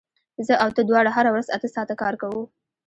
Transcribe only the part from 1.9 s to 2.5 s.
کار کوو